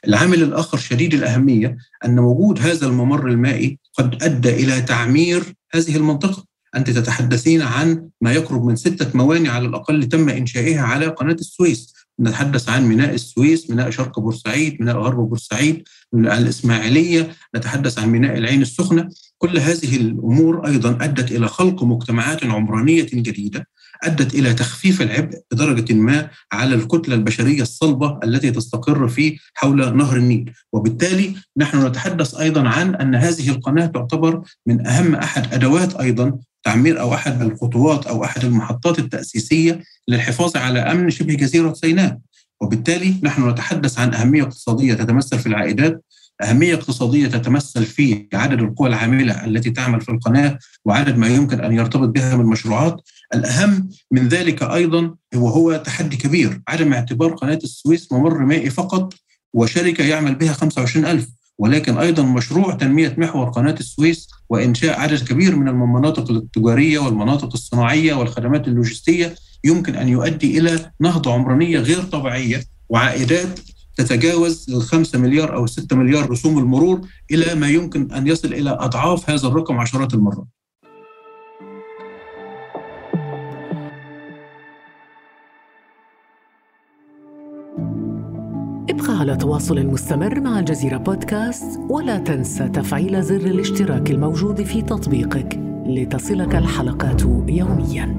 العامل 0.08 0.44
الآخر 0.44 0.78
شديد 0.78 1.14
الأهمية 1.14 1.78
أن 2.06 2.20
وجود 2.20 2.60
هذا 2.60 2.88
الممر 2.88 3.28
المائي 3.28 3.80
قد 3.94 4.24
أدى 4.24 4.50
إلى 4.50 4.82
تعمير 4.82 5.44
هذه 5.74 5.96
المنطقة. 5.96 6.46
أنت 6.75 6.89
تتحدثين 6.89 7.62
عن 7.62 8.10
ما 8.22 8.32
يقرب 8.34 8.65
من 8.65 8.75
ستة 8.75 9.17
موانئ 9.17 9.50
على 9.50 9.67
الأقل 9.67 10.03
تم 10.03 10.29
إنشائها 10.29 10.82
على 10.82 11.05
قناة 11.08 11.34
السويس. 11.34 11.94
نتحدث 12.20 12.70
عن 12.70 12.86
ميناء 12.86 13.13
السويس 13.13 13.70
ميناء 13.70 13.89
شرق 13.89 14.20
بورسعيد 14.20 14.77
ميناء 14.79 14.98
غرب 14.98 15.29
بورسعيد 15.29 15.84
الإسماعيلية. 16.13 17.32
نتحدث 17.55 18.00
عن 18.00 18.10
ميناء 18.10 18.38
العين 18.38 18.62
السخنة. 18.62 19.10
كل 19.38 19.58
هذه 19.58 19.96
الأمور 19.96 20.67
أيضا 20.67 20.98
أدت 21.01 21.32
إلى 21.32 21.48
خلق 21.48 21.84
مجتمعات 21.84 22.44
عمرانية 22.44 23.08
جديدة 23.13 23.67
أدت 24.03 24.36
إلى 24.36 24.53
تخفيف 24.53 25.01
العبء 25.01 25.39
بدرجة 25.51 25.94
ما 25.94 26.29
على 26.51 26.75
الكتلة 26.75 27.15
البشرية 27.15 27.62
الصلبة 27.62 28.20
التي 28.24 28.51
تستقر 28.51 29.08
في 29.08 29.39
حول 29.53 29.98
نهر 29.98 30.17
النيل. 30.17 30.51
وبالتالي 30.74 31.36
نحن 31.58 31.86
نتحدث 31.86 32.36
أيضا 32.36 32.70
عن 32.70 32.96
أن 32.96 33.15
هذه 33.15 33.50
القناة 33.50 33.86
تعتبر 33.86 34.41
من 34.67 34.88
أهم 34.88 35.15
أحد 35.15 35.53
أدوات 35.53 35.96
أيضا 35.96 36.38
تعمير 36.66 37.00
أو 37.00 37.14
أحد 37.14 37.42
الخطوات 37.42 38.08
أو 38.08 38.24
أحد 38.24 38.44
المحطات 38.44 39.00
التأسيسية 39.00 39.84
للحفاظ 40.08 40.58
على 40.58 40.80
أمن 40.80 41.10
شبه 41.10 41.34
جزيرة 41.34 41.74
سيناء. 41.74 42.18
وبالتالي 42.62 43.16
نحن 43.24 43.50
نتحدث 43.50 44.00
عن 44.00 44.14
أهمية 44.14 44.44
اقتصادية 44.44 44.94
تتمثل 44.94 45.40
في 45.40 45.48
العائدات 45.48 46.04
أهمية 46.44 46.74
اقتصادية 46.74 47.28
تتمثل 47.28 47.86
في 47.86 48.28
عدد 48.34 48.62
القوى 48.62 48.90
العاملة 48.90 49.46
التي 49.46 49.70
تعمل 49.70 50.02
في 50.02 50.10
القناة 50.10 50.60
وعدد 50.86 51.18
ما 51.18 51.28
يمكن 51.28 51.62
أن 51.62 51.74
يرتبط 51.74 52.10
بها 52.10 52.36
من 52.36 52.46
مشروعات. 52.46 53.02
الأهم 53.36 53.90
من 54.12 54.28
ذلك 54.28 54.64
أيضا 54.64 55.16
وهو 55.36 55.76
تحدي 55.76 56.18
كبير 56.18 56.62
عدم 56.68 56.94
اعتبار 56.94 57.34
قناة 57.34 57.60
السويس 57.64 58.12
ممر 58.12 58.46
مائي 58.46 58.70
فقط 58.70 59.14
وشركة 59.54 60.04
يعمل 60.04 60.36
بها 60.36 60.54
25 60.54 61.06
ألف. 61.06 61.28
ولكن 61.58 61.98
أيضا 61.98 62.24
مشروع 62.24 62.74
تنمية 62.74 63.16
محور 63.18 63.50
قناة 63.50 63.76
السويس 63.80 64.28
وإنشاء 64.50 65.00
عدد 65.00 65.28
كبير 65.28 65.56
من 65.56 65.68
المناطق 65.68 66.32
التجارية 66.32 67.00
والمناطق 67.00 67.50
الصناعية 67.54 68.14
والخدمات 68.14 68.68
اللوجستية 68.68 69.36
يمكن 69.64 69.96
أن 69.96 70.08
يؤدي 70.08 70.60
إلى 70.60 70.92
نهضة 71.00 71.34
عمرانية 71.34 71.80
غير 71.80 72.04
طبيعية 72.04 72.64
وعائدات 72.90 73.60
تتجاوز 73.98 74.66
الخمسة 74.70 75.20
مليار 75.20 75.56
أو 75.56 75.68
ستة 75.68 75.96
مليار 75.96 76.30
رسوم 76.30 76.58
المرور 76.58 77.02
إلى 77.32 77.56
ما 77.56 77.70
يمكن 77.70 78.12
أن 78.12 78.28
يصل 78.28 78.54
إلى 78.54 78.70
أضعاف 78.70 79.30
هذا 79.30 79.48
الرقم 79.48 79.78
عشرات 79.78 80.14
المرات. 80.14 80.46
ابقى 88.89 89.20
على 89.20 89.36
تواصل 89.36 89.86
مستمر 89.86 90.39
مع 90.39 90.60
الجزيرة 90.60 90.98
بودكاست 90.98 91.80
ولا 91.89 92.18
تنسى 92.18 92.70
تفعيل 92.70 93.24
زر 93.24 93.36
الاشتراك 93.36 94.12
الموجود 94.12 94.63
في 94.63 94.82
تطبيقك 94.82 95.60
لتصلك 95.86 96.56
الحلقات 96.56 97.22
يومياً. 97.48 98.15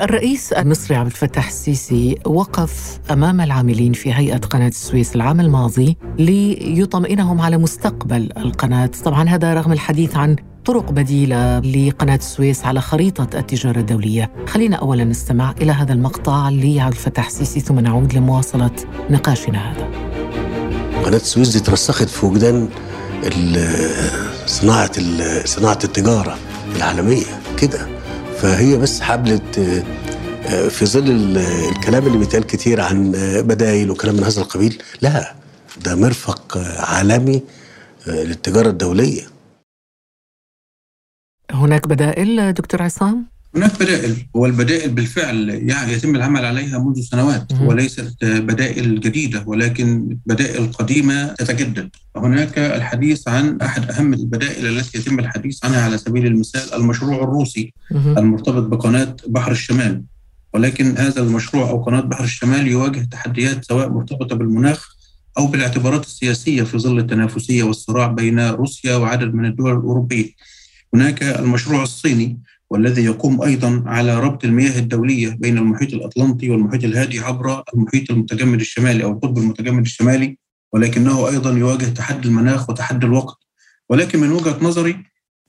الرئيس 0.00 0.52
المصري 0.52 0.96
عبد 0.96 1.10
الفتاح 1.10 1.46
السيسي 1.46 2.18
وقف 2.26 3.00
أمام 3.10 3.40
العاملين 3.40 3.92
في 3.92 4.14
هيئة 4.14 4.36
قناة 4.36 4.68
السويس 4.68 5.16
العام 5.16 5.40
الماضي 5.40 5.96
ليطمئنهم 6.18 7.40
على 7.40 7.58
مستقبل 7.58 8.28
القناة، 8.36 8.90
طبعا 9.04 9.28
هذا 9.28 9.54
رغم 9.54 9.72
الحديث 9.72 10.16
عن 10.16 10.36
طرق 10.68 10.90
بديلة 10.90 11.58
لقناة 11.58 12.16
السويس 12.16 12.64
على 12.64 12.80
خريطة 12.80 13.38
التجارة 13.38 13.78
الدولية. 13.78 14.30
خلينا 14.46 14.76
اولا 14.76 15.04
نستمع 15.04 15.54
إلى 15.60 15.72
هذا 15.72 15.92
المقطع 15.92 16.48
لعبد 16.48 16.92
الفتاح 16.92 17.26
السيسي 17.26 17.60
ثم 17.60 17.78
نعود 17.78 18.14
لمواصلة 18.14 18.70
نقاشنا 19.10 19.72
هذا. 19.72 19.88
قناة 21.04 21.16
السويس 21.16 21.48
دي 21.48 21.60
ترسخت 21.60 22.08
في 22.08 22.26
وجدان 22.26 22.68
صناعة 24.46 24.92
صناعة 25.44 25.78
التجارة 25.84 26.38
العالمية 26.76 27.40
كده 27.58 27.86
فهي 28.38 28.76
بس 28.76 29.00
حبلت 29.00 29.58
آه، 30.46 30.68
في 30.68 30.86
ظل 30.86 31.36
الكلام 31.76 32.06
اللي 32.06 32.18
بيتقال 32.18 32.46
كتير 32.46 32.80
عن 32.80 33.12
بدايل 33.46 33.90
وكلام 33.90 34.14
من 34.14 34.24
هذا 34.24 34.40
القبيل 34.40 34.82
لا 35.02 35.34
ده 35.84 35.94
مرفق 35.94 36.58
عالمي 36.78 37.42
آه، 38.08 38.22
للتجارة 38.22 38.68
الدولية 38.68 39.37
هناك 41.50 41.88
بدائل 41.88 42.52
دكتور 42.52 42.82
عصام؟ 42.82 43.26
هناك 43.56 43.80
بدائل 43.80 44.16
والبدائل 44.34 44.90
بالفعل 44.90 45.48
يعني 45.48 45.92
يتم 45.92 46.16
العمل 46.16 46.44
عليها 46.44 46.78
منذ 46.78 47.00
سنوات 47.00 47.52
وليست 47.60 48.24
بدائل 48.24 49.00
جديدة 49.00 49.44
ولكن 49.46 50.16
بدائل 50.26 50.72
قديمة 50.72 51.26
تتجدد. 51.26 51.90
هناك 52.16 52.58
الحديث 52.58 53.28
عن 53.28 53.60
أحد 53.60 53.90
أهم 53.90 54.14
البدائل 54.14 54.66
التي 54.66 54.98
يتم 54.98 55.18
الحديث 55.18 55.64
عنها 55.64 55.82
على 55.82 55.98
سبيل 55.98 56.26
المثال 56.26 56.74
المشروع 56.74 57.22
الروسي 57.22 57.72
المرتبط 57.92 58.62
بقناة 58.62 59.16
بحر 59.26 59.52
الشمال. 59.52 60.02
ولكن 60.54 60.96
هذا 60.98 61.22
المشروع 61.22 61.70
أو 61.70 61.82
قناة 61.82 62.00
بحر 62.00 62.24
الشمال 62.24 62.68
يواجه 62.68 63.08
تحديات 63.10 63.64
سواء 63.64 63.88
مرتبطة 63.88 64.36
بالمناخ 64.36 64.96
أو 65.38 65.46
بالاعتبارات 65.46 66.04
السياسية 66.04 66.62
في 66.62 66.78
ظل 66.78 66.98
التنافسية 66.98 67.62
والصراع 67.62 68.06
بين 68.06 68.40
روسيا 68.40 68.96
وعدد 68.96 69.34
من 69.34 69.44
الدول 69.44 69.70
الأوروبية. 69.70 70.30
هناك 70.94 71.22
المشروع 71.22 71.82
الصيني 71.82 72.40
والذي 72.70 73.04
يقوم 73.04 73.42
أيضا 73.42 73.82
على 73.86 74.20
ربط 74.20 74.44
المياه 74.44 74.78
الدولية 74.78 75.28
بين 75.30 75.58
المحيط 75.58 75.94
الأطلنطي 75.94 76.50
والمحيط 76.50 76.84
الهادي 76.84 77.18
عبر 77.18 77.62
المحيط 77.74 78.10
المتجمد 78.10 78.60
الشمالي 78.60 79.04
أو 79.04 79.12
القطب 79.12 79.38
المتجمد 79.38 79.80
الشمالي 79.80 80.38
ولكنه 80.72 81.28
أيضا 81.28 81.50
يواجه 81.50 81.84
تحدي 81.84 82.28
المناخ 82.28 82.70
وتحدي 82.70 83.06
الوقت. 83.06 83.36
ولكن 83.88 84.20
من 84.20 84.32
وجهة 84.32 84.58
نظري 84.62 85.04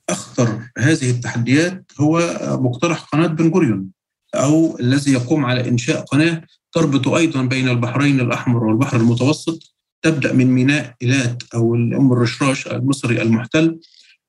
أخطر 0.08 0.60
هذه 0.78 1.10
التحديات 1.10 1.84
هو 2.00 2.38
مقترح 2.62 3.00
قناة 3.00 3.26
بن 3.26 3.50
غوريون 3.50 3.86
أو 4.34 4.78
الذي 4.80 5.12
يقوم 5.12 5.44
على 5.44 5.68
إنشاء 5.68 6.00
قناة 6.04 6.42
تربط 6.72 7.08
أيضا 7.08 7.42
بين 7.42 7.68
البحرين 7.68 8.20
الأحمر 8.20 8.64
والبحر 8.64 8.96
المتوسط 8.96 9.74
تبدأ 10.02 10.32
من 10.32 10.46
ميناء 10.46 10.94
إيلات 11.02 11.42
أو 11.54 11.74
ام 11.74 12.12
الرشراش 12.12 12.66
المصري 12.66 13.22
المحتل 13.22 13.80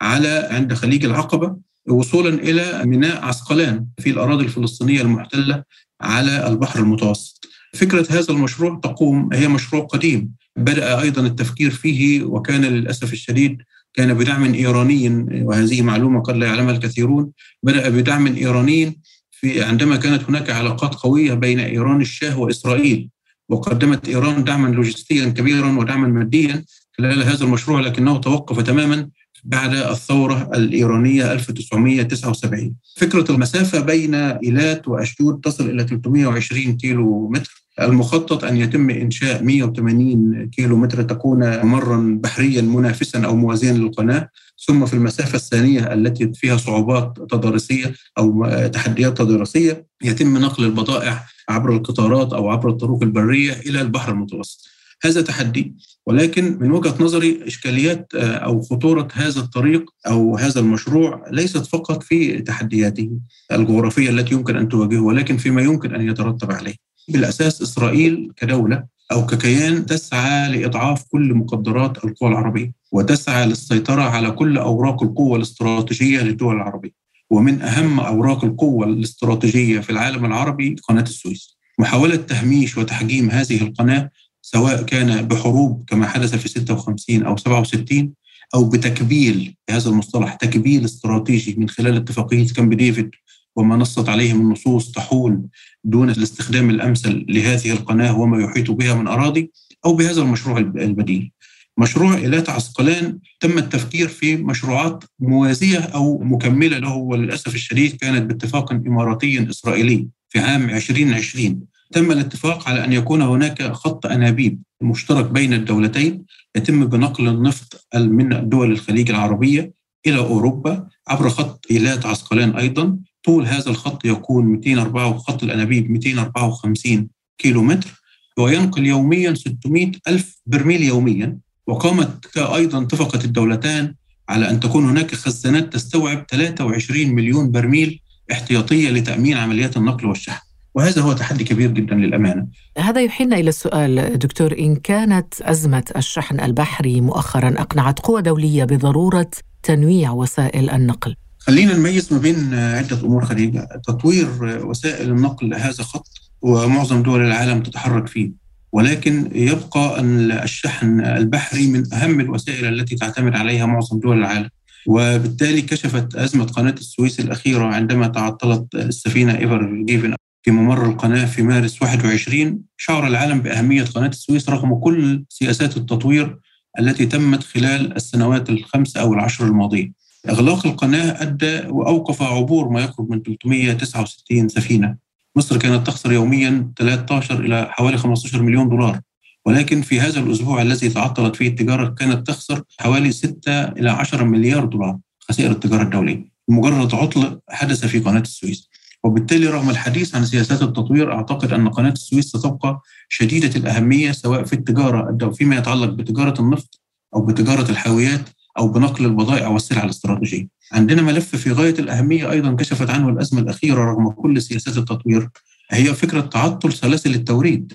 على 0.01 0.48
عند 0.51 0.74
خليج 0.74 1.05
العقبة 1.05 1.58
وصولا 1.89 2.29
إلى 2.29 2.86
ميناء 2.86 3.25
عسقلان 3.25 3.86
في 4.00 4.10
الأراضي 4.10 4.43
الفلسطينية 4.43 5.01
المحتلة 5.01 5.63
على 6.01 6.48
البحر 6.48 6.79
المتوسط. 6.79 7.46
فكرة 7.74 8.08
هذا 8.10 8.34
المشروع 8.34 8.79
تقوم 8.84 9.29
هي 9.34 9.48
مشروع 9.48 9.86
قديم 9.86 10.31
بدأ 10.55 11.01
أيضا 11.01 11.22
التفكير 11.22 11.72
فيه 11.72 12.24
وكان 12.24 12.62
للأسف 12.65 13.13
الشديد 13.13 13.62
كان 13.93 14.13
بدعم 14.13 14.53
إيراني 14.53 15.27
وهذه 15.43 15.81
معلومة 15.81 16.22
قد 16.22 16.36
لا 16.36 16.48
يعلمها 16.48 16.72
الكثيرون 16.74 17.31
بدأ 17.63 17.89
بدعم 17.89 18.27
إيراني 18.27 19.00
في 19.31 19.63
عندما 19.63 19.96
كانت 19.96 20.24
هناك 20.24 20.50
علاقات 20.50 20.96
قوية 20.96 21.34
بين 21.34 21.60
إيران 21.60 22.01
الشاه 22.01 22.39
وإسرائيل 22.39 23.10
وقدمت 23.50 24.10
إيران 24.10 24.43
دعما 24.43 24.67
لوجستيا 24.67 25.29
كبيرا 25.29 25.79
ودعما 25.79 26.08
ماديا 26.08 26.63
خلال 26.98 27.24
هذا 27.24 27.43
المشروع 27.43 27.81
لكنه 27.81 28.17
توقف 28.17 28.62
تماما 28.62 29.10
بعد 29.43 29.74
الثورة 29.74 30.50
الإيرانية 30.53 31.31
1979 31.31 32.75
فكرة 32.98 33.31
المسافة 33.31 33.79
بين 33.79 34.15
إيلات 34.15 34.88
وأشدود 34.88 35.39
تصل 35.39 35.69
إلى 35.69 35.88
320 35.88 36.77
كيلو 36.77 37.29
متر 37.29 37.62
المخطط 37.81 38.43
أن 38.43 38.57
يتم 38.57 38.89
إنشاء 38.89 39.43
180 39.43 40.50
كيلو 40.50 40.77
متر 40.77 41.01
تكون 41.01 41.65
ممرا 41.65 42.19
بحريا 42.24 42.62
منافسا 42.62 43.25
أو 43.25 43.36
موازيا 43.36 43.74
للقناة. 43.74 44.29
ثم 44.67 44.86
في 44.86 44.93
المسافة 44.93 45.36
الثانية 45.36 45.93
التي 45.93 46.31
فيها 46.33 46.57
صعوبات 46.57 47.17
تضاريسية 47.29 47.93
أو 48.17 48.45
تحديات 48.74 49.17
تضاريسية 49.17 49.86
يتم 50.03 50.38
نقل 50.38 50.65
البضائع 50.65 51.24
عبر 51.50 51.75
القطارات 51.75 52.33
أو 52.33 52.50
عبر 52.50 52.69
الطرق 52.69 53.03
البرية 53.03 53.53
إلى 53.53 53.81
البحر 53.81 54.12
المتوسط. 54.12 54.67
هذا 55.03 55.22
تحدي 55.22 55.75
ولكن 56.05 56.58
من 56.60 56.72
وجهة 56.72 56.96
نظري 57.00 57.39
إشكاليات 57.48 58.08
آه، 58.15 58.36
أو 58.36 58.62
خطورة 58.62 59.08
هذا 59.13 59.39
الطريق 59.39 59.89
أو 60.08 60.38
هذا 60.38 60.60
المشروع 60.60 61.25
ليست 61.31 61.65
فقط 61.65 62.03
في 62.03 62.41
تحدياته 62.41 63.10
الجغرافية 63.51 64.10
التي 64.10 64.34
يمكن 64.34 64.58
أن 64.58 64.70
تواجهه 64.70 65.00
ولكن 65.00 65.38
فيما 65.38 65.62
يمكن 65.62 65.96
أن 65.96 66.10
يترتب 66.10 66.51
عليه. 66.51 66.75
بالأساس 67.08 67.62
إسرائيل 67.62 68.31
كدولة 68.38 68.84
أو 69.12 69.25
ككيان 69.25 69.86
تسعى 69.86 70.51
لإضعاف 70.51 71.03
كل 71.12 71.34
مقدرات 71.34 72.05
القوى 72.05 72.29
العربية 72.29 72.72
وتسعى 72.91 73.46
للسيطرة 73.46 74.01
على 74.01 74.31
كل 74.31 74.58
أوراق 74.58 75.03
القوة 75.03 75.38
الاستراتيجية 75.38 76.22
للدول 76.22 76.55
العربية. 76.55 76.91
ومن 77.29 77.62
أهم 77.62 78.00
أوراق 78.00 78.46
القوة 78.46 78.86
الاستراتيجية 78.86 79.79
في 79.79 79.89
العالم 79.89 80.25
العربي 80.25 80.75
قناة 80.88 81.01
السويس. 81.01 81.58
محاولة 81.79 82.15
تهميش 82.15 82.77
وتحجيم 82.77 83.29
هذه 83.29 83.62
القناة 83.62 84.10
سواء 84.53 84.81
كان 84.81 85.27
بحروب 85.27 85.84
كما 85.88 86.08
حدث 86.08 86.36
في 86.36 86.48
56 86.48 87.24
أو 87.24 87.38
67 87.38 88.13
أو 88.53 88.70
بتكبيل 88.70 89.55
هذا 89.70 89.89
المصطلح 89.89 90.34
تكبيل 90.34 90.86
استراتيجي 90.86 91.55
من 91.58 91.70
خلال 91.70 91.96
اتفاقية 91.96 92.48
كامب 92.48 92.74
ديفيد 92.74 93.12
وما 93.55 93.75
نصت 93.75 94.10
عليه 94.10 94.34
من 94.34 94.50
نصوص 94.50 94.91
تحول 94.91 95.41
دون 95.84 96.10
الاستخدام 96.10 96.70
الأمثل 96.70 97.25
لهذه 97.29 97.72
القناة 97.72 98.20
وما 98.20 98.43
يحيط 98.43 98.72
بها 98.72 98.93
من 98.93 99.08
أراضي 99.08 99.51
أو 99.86 99.93
بهذا 99.93 100.22
المشروع 100.22 100.58
البديل. 100.58 101.31
مشروع 101.77 102.15
إيلات 102.15 102.50
عسقلان 102.50 103.20
تم 103.39 103.58
التفكير 103.58 104.08
في 104.08 104.36
مشروعات 104.36 105.03
موازية 105.20 105.79
أو 105.79 106.17
مكملة 106.17 106.77
له 106.77 106.96
وللأسف 106.96 107.55
الشديد 107.55 107.96
كانت 107.96 108.22
باتفاق 108.22 108.72
إماراتي 108.72 109.50
إسرائيلي 109.50 110.08
في 110.29 110.39
عام 110.39 110.70
2020 110.70 111.72
تم 111.91 112.12
الاتفاق 112.12 112.69
على 112.69 112.86
أن 112.86 112.93
يكون 112.93 113.21
هناك 113.21 113.71
خط 113.71 114.05
أنابيب 114.05 114.62
مشترك 114.81 115.25
بين 115.25 115.53
الدولتين 115.53 116.25
يتم 116.55 116.86
بنقل 116.86 117.27
النفط 117.27 117.88
من 117.95 118.50
دول 118.50 118.71
الخليج 118.71 119.10
العربية 119.10 119.74
إلى 120.07 120.17
أوروبا 120.17 120.88
عبر 121.07 121.29
خط 121.29 121.65
إيلات 121.71 122.05
عسقلان 122.05 122.55
أيضا. 122.55 122.98
طول 123.24 123.45
هذا 123.45 123.69
الخط 123.69 124.05
يكون 124.05 124.45
204 124.45 125.17
خط 125.17 125.43
الأنابيب 125.43 125.91
254 125.91 127.07
كيلو 127.38 127.63
متر 127.63 128.01
وينقل 128.38 128.86
يوميا 128.86 129.33
600 129.33 129.91
ألف 130.07 130.41
برميل 130.45 130.83
يوميا. 130.83 131.38
وقامت 131.67 132.38
أيضا 132.38 132.81
اتفقت 132.81 133.25
الدولتان 133.25 133.95
على 134.29 134.50
أن 134.50 134.60
تكون 134.60 134.89
هناك 134.89 135.15
خزانات 135.15 135.74
تستوعب 135.74 136.25
23 136.29 137.07
مليون 137.07 137.51
برميل 137.51 138.01
احتياطية 138.31 138.89
لتأمين 138.89 139.38
عمليات 139.38 139.77
النقل 139.77 140.05
والشحن. 140.05 140.50
وهذا 140.75 141.01
هو 141.01 141.13
تحدي 141.13 141.44
كبير 141.44 141.72
جدا 141.72 141.96
للأمانة. 141.96 142.48
هذا 142.78 143.01
يحيلنا 143.01 143.36
إلى 143.36 143.50
السؤال 143.50 144.20
دكتور 144.20 144.56
إن 144.60 144.75
كانت 144.75 145.42
أزمة 145.42 145.84
الشحن 145.96 146.40
البحري 146.40 147.01
مؤخرا 147.01 147.50
أقنعت 147.62 148.00
قوى 148.00 148.22
دولية 148.22 148.63
بضرورة 148.63 149.32
تنويع 149.63 150.12
وسائل 150.12 150.70
النقل؟ 150.70 151.16
خلينا 151.40 151.74
نميز 151.74 152.13
ما 152.13 152.20
بين 152.20 152.54
عدة 152.54 153.00
أمور 153.01 153.25
خديجة 153.25 153.68
تطوير 153.88 154.28
وسائل 154.66 155.10
النقل 155.10 155.54
هذا 155.54 155.84
خط 155.84 156.08
ومعظم 156.42 157.04
دول 157.04 157.22
العالم 157.22 157.63
تتحرك 157.63 158.08
فيه. 158.08 158.32
ولكن 158.72 159.30
يبقى 159.36 160.00
أن 160.00 160.32
الشحن 160.32 161.01
البحري 161.01 161.68
من 161.68 161.94
أهم 161.94 162.20
الوسائل 162.20 162.66
التي 162.66 162.96
تعتمد 162.96 163.36
عليها 163.36 163.66
معظم 163.66 164.00
دول 164.00 164.18
العالم. 164.18 164.50
وبالتالي 164.88 165.62
كشفت 165.62 166.16
أزمة 166.16 166.46
قناة 166.46 166.72
السويس 166.72 167.20
الأخيرة 167.20 167.63
عندما 167.63 168.08
تعطلت 168.08 168.75
السفينة 168.75 169.38
إيفر 169.38 169.84
جيفن. 169.86 170.16
في 170.41 170.51
ممر 170.51 170.86
القناة 170.86 171.25
في 171.25 171.41
مارس 171.41 171.81
21 171.81 172.62
شعر 172.77 173.07
العالم 173.07 173.41
بأهمية 173.41 173.83
قناة 173.83 174.07
السويس 174.07 174.50
رغم 174.50 174.75
كل 174.75 175.25
سياسات 175.29 175.77
التطوير 175.77 176.39
التي 176.79 177.05
تمت 177.05 177.43
خلال 177.43 177.95
السنوات 177.95 178.50
الخمس 178.50 178.98
أو 178.98 179.13
العشر 179.13 179.48
الماضية. 179.48 179.91
إغلاق 180.29 180.65
القناة 180.65 181.21
أدى 181.21 181.60
وأوقف 181.67 182.21
عبور 182.21 182.69
ما 182.69 182.81
يقرب 182.81 183.12
من 183.12 183.21
369 183.21 184.50
سفينة. 184.50 184.95
مصر 185.36 185.57
كانت 185.57 185.88
تخسر 185.88 186.12
يوميا 186.12 186.71
13 186.77 187.39
إلى 187.39 187.67
حوالي 187.71 187.98
15 187.98 188.41
مليون 188.41 188.69
دولار. 188.69 189.00
ولكن 189.45 189.81
في 189.81 190.00
هذا 190.00 190.19
الأسبوع 190.19 190.62
الذي 190.62 190.89
تعطلت 190.89 191.36
فيه 191.36 191.48
التجارة 191.48 191.88
كانت 191.88 192.27
تخسر 192.27 192.63
حوالي 192.79 193.12
6 193.12 193.63
إلى 193.63 193.89
10 193.89 194.24
مليار 194.24 194.65
دولار 194.65 194.98
خسائر 195.19 195.51
التجارة 195.51 195.83
الدولية. 195.83 196.31
مجرد 196.48 196.95
عطل 196.95 197.39
حدث 197.50 197.86
في 197.86 198.00
قناة 198.00 198.19
السويس. 198.21 198.69
وبالتالي 199.03 199.48
رغم 199.48 199.70
الحديث 199.70 200.15
عن 200.15 200.25
سياسات 200.25 200.62
التطوير 200.62 201.13
أعتقد 201.13 201.53
أن 201.53 201.70
قناة 201.70 201.91
السويس 201.91 202.25
ستبقى 202.25 202.81
شديدة 203.10 203.55
الأهمية 203.60 204.12
سواء 204.12 204.43
في 204.43 204.53
التجارة 204.53 205.17
أو 205.24 205.31
فيما 205.31 205.55
يتعلق 205.55 205.89
بتجارة 205.89 206.41
النفط 206.41 206.81
أو 207.15 207.25
بتجارة 207.25 207.72
الحاويات 207.72 208.22
أو 208.58 208.67
بنقل 208.67 209.05
البضائع 209.05 209.48
والسلع 209.48 209.84
الاستراتيجية. 209.84 210.48
عندنا 210.72 211.01
ملف 211.01 211.36
في 211.36 211.51
غاية 211.51 211.79
الأهمية 211.79 212.31
أيضا 212.31 212.55
كشفت 212.55 212.89
عنه 212.89 213.10
الأزمة 213.10 213.41
الأخيرة 213.41 213.86
رغم 213.91 214.10
كل 214.10 214.41
سياسات 214.41 214.77
التطوير 214.77 215.29
هي 215.72 215.93
فكرة 215.93 216.22
تعطل 216.22 216.74
سلاسل 216.74 217.13
التوريد. 217.15 217.74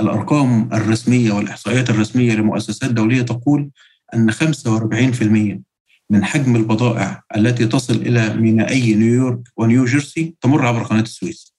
الأرقام 0.00 0.68
الرسمية 0.72 1.32
والإحصائيات 1.32 1.90
الرسمية 1.90 2.34
لمؤسسات 2.34 2.90
دولية 2.90 3.22
تقول 3.22 3.70
أن 4.14 4.30
45% 4.32 5.60
من 6.10 6.24
حجم 6.24 6.56
البضائع 6.56 7.22
التي 7.36 7.66
تصل 7.66 7.94
إلى 7.94 8.34
مينائي 8.34 8.94
نيويورك 8.94 9.40
ونيو 9.56 9.84
جيرسي 9.84 10.34
تمر 10.40 10.66
عبر 10.66 10.82
قناة 10.82 11.00
السويس. 11.02 11.54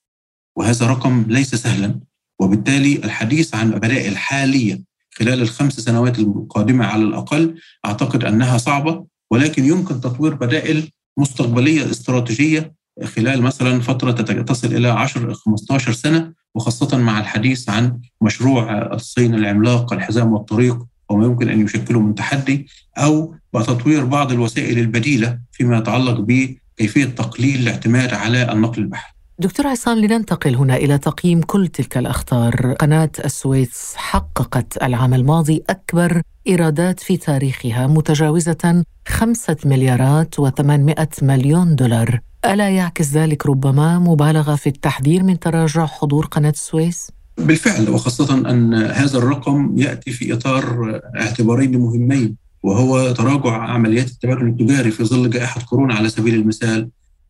وهذا 0.56 0.86
رقم 0.86 1.24
ليس 1.28 1.54
سهلا 1.54 2.00
وبالتالي 2.40 2.96
الحديث 2.96 3.54
عن 3.54 3.70
بدائل 3.70 4.16
حالية 4.16 4.82
خلال 5.14 5.42
الخمس 5.42 5.80
سنوات 5.80 6.18
القادمة 6.18 6.86
على 6.86 7.02
الأقل 7.02 7.54
أعتقد 7.86 8.24
أنها 8.24 8.58
صعبة 8.58 9.06
ولكن 9.30 9.64
يمكن 9.64 10.00
تطوير 10.00 10.34
بدائل 10.34 10.90
مستقبلية 11.16 11.90
استراتيجية 11.90 12.74
خلال 13.04 13.42
مثلا 13.42 13.80
فترة 13.80 14.12
تصل 14.42 14.74
إلى 14.74 14.88
10 14.88 15.32
15 15.32 15.92
سنة 15.92 16.32
وخاصة 16.54 16.98
مع 16.98 17.20
الحديث 17.20 17.68
عن 17.68 18.00
مشروع 18.20 18.92
الصين 18.94 19.34
العملاق 19.34 19.92
الحزام 19.92 20.32
والطريق 20.32 20.86
وما 21.08 21.24
يمكن 21.26 21.48
أن 21.48 21.64
يشكله 21.64 22.00
من 22.00 22.14
تحدي 22.14 22.66
أو 22.98 23.34
بتطوير 23.54 24.04
بعض 24.04 24.32
الوسائل 24.32 24.78
البديلة 24.78 25.38
فيما 25.52 25.78
يتعلق 25.78 26.20
بكيفية 26.20 27.04
تقليل 27.04 27.60
الاعتماد 27.60 28.14
على 28.14 28.52
النقل 28.52 28.82
البحري. 28.82 29.12
دكتور 29.38 29.66
عصام 29.66 29.98
لننتقل 29.98 30.56
هنا 30.56 30.76
إلى 30.76 30.98
تقييم 30.98 31.40
كل 31.40 31.68
تلك 31.68 31.98
الأخطار. 31.98 32.72
قناة 32.72 33.10
السويس 33.24 33.92
حققت 33.96 34.82
العام 34.82 35.14
الماضي 35.14 35.64
أكبر 35.70 36.22
إيرادات 36.46 37.00
في 37.00 37.16
تاريخها 37.16 37.86
متجاوزة 37.86 38.84
خمسة 39.08 39.56
مليارات 39.64 40.38
وثمانمائة 40.38 41.08
مليون 41.22 41.76
دولار. 41.76 42.20
ألا 42.44 42.70
يعكس 42.70 43.12
ذلك 43.12 43.46
ربما 43.46 43.98
مبالغة 43.98 44.54
في 44.54 44.68
التحذير 44.68 45.22
من 45.22 45.38
تراجع 45.38 45.86
حضور 45.86 46.26
قناة 46.26 46.50
السويس؟ 46.50 47.15
بالفعل 47.38 47.90
وخاصة 47.90 48.50
أن 48.50 48.74
هذا 48.74 49.18
الرقم 49.18 49.78
يأتي 49.78 50.10
في 50.10 50.32
إطار 50.32 51.00
اعتبارين 51.16 51.78
مهمين 51.78 52.36
وهو 52.62 53.12
تراجع 53.12 53.56
عمليات 53.56 54.08
التبادل 54.08 54.46
التجاري 54.46 54.90
في 54.90 55.04
ظل 55.04 55.30
جائحة 55.30 55.60
كورونا 55.60 55.94
على 55.94 56.08
سبيل 56.08 56.34
المثال 56.34 56.88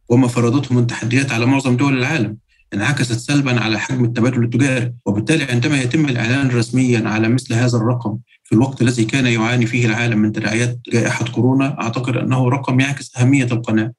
وما 0.09 0.29
فرضته 0.29 0.75
من 0.75 0.87
تحديات 0.87 1.33
على 1.33 1.47
معظم 1.47 1.77
دول 1.77 1.99
العالم 1.99 2.37
انعكست 2.75 3.13
سلبا 3.13 3.61
على 3.61 3.79
حجم 3.79 4.05
التبادل 4.05 4.45
التجاري 4.45 4.93
وبالتالي 5.07 5.45
عندما 5.45 5.83
يتم 5.83 6.05
الإعلان 6.05 6.49
رسميا 6.49 7.09
على 7.09 7.29
مثل 7.29 7.55
هذا 7.55 7.77
الرقم 7.79 8.19
في 8.45 8.53
الوقت 8.53 8.83
الذي 8.83 9.05
كان 9.05 9.27
يعاني 9.27 9.67
فيه 9.67 9.87
العالم 9.87 10.19
من 10.19 10.33
تداعيات 10.33 10.79
جائحة 10.93 11.25
كورونا 11.25 11.81
أعتقد 11.81 12.17
أنه 12.17 12.49
رقم 12.49 12.81
يعكس 12.81 13.17
أهمية 13.17 13.45
القناة. 13.45 13.93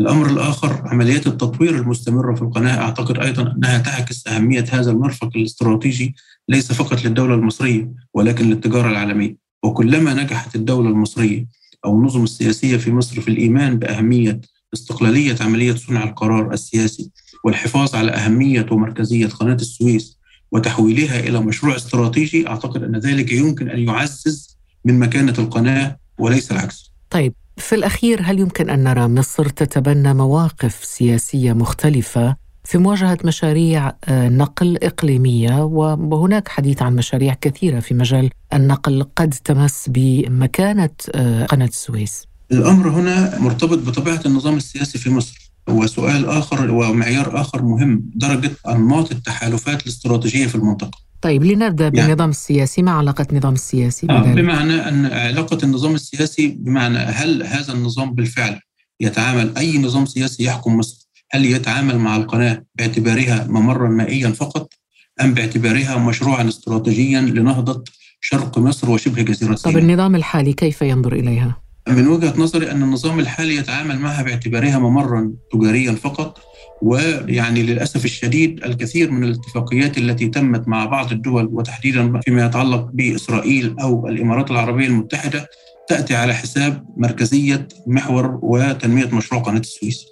الأمر 0.00 0.30
الآخر 0.30 0.82
عمليات 0.84 1.26
التطوير 1.26 1.76
المستمرة 1.76 2.34
في 2.34 2.42
القناة. 2.42 2.80
أعتقد 2.80 3.18
أيضا 3.18 3.52
أنها 3.56 3.78
تعكس 3.78 4.26
أهمية 4.26 4.64
هذا 4.70 4.90
المرفق 4.90 5.30
الاستراتيجي 5.36 6.14
ليس 6.48 6.72
فقط 6.72 7.04
للدولة 7.04 7.34
المصرية 7.34 7.92
ولكن 8.14 8.50
للتجارة 8.50 8.90
العالمية. 8.90 9.36
وكلما 9.62 10.14
نجحت 10.14 10.54
الدولة 10.54 10.88
المصرية 10.88 11.46
أو 11.84 11.98
النظم 11.98 12.24
السياسية 12.24 12.76
في 12.76 12.92
مصر 12.92 13.20
في 13.20 13.28
الإيمان 13.28 13.78
بأهمية 13.78 14.40
استقلالية 14.74 15.36
عملية 15.40 15.74
صنع 15.74 16.04
القرار 16.04 16.52
السياسي 16.52 17.10
والحفاظ 17.44 17.94
على 17.94 18.10
أهمية 18.10 18.66
ومركزية 18.70 19.26
قناة 19.26 19.54
السويس 19.54 20.18
وتحويلها 20.52 21.20
إلى 21.20 21.40
مشروع 21.40 21.76
استراتيجي 21.76 22.48
أعتقد 22.48 22.82
أن 22.82 22.96
ذلك 22.96 23.32
يمكن 23.32 23.70
أن 23.70 23.78
يعزز 23.78 24.58
من 24.84 24.98
مكانة 24.98 25.34
القناة 25.38 25.96
وليس 26.18 26.52
العكس. 26.52 26.92
طيب 27.10 27.34
في 27.60 27.74
الأخير 27.74 28.20
هل 28.24 28.38
يمكن 28.38 28.70
أن 28.70 28.84
نرى 28.84 29.08
مصر 29.08 29.48
تتبنى 29.48 30.14
مواقف 30.14 30.84
سياسية 30.84 31.52
مختلفة 31.52 32.36
في 32.64 32.78
مواجهة 32.78 33.18
مشاريع 33.24 33.92
آه، 34.04 34.28
نقل 34.28 34.78
إقليمية؟ 34.82 35.64
وهناك 35.64 36.48
حديث 36.48 36.82
عن 36.82 36.96
مشاريع 36.96 37.34
كثيرة 37.40 37.80
في 37.80 37.94
مجال 37.94 38.30
النقل 38.52 39.06
قد 39.16 39.34
تمس 39.44 39.84
بمكانة 39.88 40.90
آه، 41.14 41.46
قناة 41.46 41.66
السويس. 41.66 42.24
الأمر 42.52 42.88
هنا 42.88 43.38
مرتبط 43.38 43.78
بطبيعة 43.78 44.20
النظام 44.26 44.56
السياسي 44.56 44.98
في 44.98 45.10
مصر 45.10 45.52
وسؤال 45.68 46.26
آخر 46.26 46.70
ومعيار 46.70 47.40
آخر 47.40 47.62
مهم 47.62 48.10
درجة 48.14 48.50
أنماط 48.68 49.12
التحالفات 49.12 49.82
الاستراتيجية 49.82 50.46
في 50.46 50.54
المنطقة. 50.54 51.09
طيب 51.22 51.44
لنبدأ 51.44 51.84
يعني 51.84 52.06
بالنظام 52.06 52.30
السياسي 52.30 52.82
ما 52.82 52.90
علاقة 52.90 53.26
النظام 53.32 53.54
السياسي 53.54 54.06
آه 54.10 54.22
بمعنى 54.22 54.88
أن 54.88 55.06
علاقة 55.06 55.58
النظام 55.62 55.94
السياسي 55.94 56.48
بمعنى 56.48 56.98
هل 56.98 57.42
هذا 57.42 57.72
النظام 57.72 58.14
بالفعل 58.14 58.60
يتعامل 59.00 59.56
أي 59.56 59.78
نظام 59.78 60.06
سياسي 60.06 60.44
يحكم 60.44 60.76
مصر 60.76 61.08
هل 61.32 61.46
يتعامل 61.46 61.98
مع 61.98 62.16
القناة 62.16 62.64
باعتبارها 62.74 63.46
ممرا 63.48 63.88
مائيا 63.88 64.30
فقط 64.30 64.72
أم 65.20 65.34
باعتبارها 65.34 65.98
مشروعا 65.98 66.48
استراتيجيا 66.48 67.20
لنهضة 67.20 67.84
شرق 68.20 68.58
مصر 68.58 68.90
وشبه 68.90 69.22
جزيرة 69.22 69.54
سيناء؟ 69.54 69.78
طب 69.78 69.78
النظام 69.78 70.14
الحالي 70.14 70.52
كيف 70.52 70.82
ينظر 70.82 71.12
إليها؟ 71.12 71.56
من 71.88 72.06
وجهة 72.06 72.34
نظري 72.36 72.70
أن 72.70 72.82
النظام 72.82 73.20
الحالي 73.20 73.56
يتعامل 73.56 73.98
معها 73.98 74.22
باعتبارها 74.22 74.78
ممرا 74.78 75.32
تجاريا 75.52 75.92
فقط 75.92 76.38
ويعني 76.82 77.62
للأسف 77.62 78.04
الشديد 78.04 78.64
الكثير 78.64 79.10
من 79.10 79.24
الاتفاقيات 79.24 79.98
التي 79.98 80.28
تمت 80.28 80.68
مع 80.68 80.84
بعض 80.84 81.12
الدول 81.12 81.48
وتحديدا 81.52 82.20
فيما 82.20 82.46
يتعلق 82.46 82.90
بإسرائيل 82.92 83.76
أو 83.80 84.08
الإمارات 84.08 84.50
العربية 84.50 84.86
المتحدة 84.86 85.48
تأتي 85.88 86.14
على 86.14 86.34
حساب 86.34 86.84
مركزية 86.96 87.68
محور 87.86 88.38
وتنمية 88.42 89.14
مشروع 89.14 89.42
قناة 89.42 89.60
السويس. 89.60 90.06